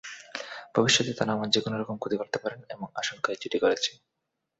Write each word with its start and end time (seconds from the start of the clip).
ভবিষ্যতে 0.75 1.11
তাঁরা 1.13 1.31
আমার 1.33 1.49
যেকোনো 1.49 1.75
রকম 1.77 1.95
ক্ষতি 1.97 2.15
করতে 2.17 2.37
পারেন, 2.43 2.59
এমন 2.69 2.89
আশঙ্কায় 2.95 3.39
জিডি 3.41 3.57
করেছি। 3.59 3.91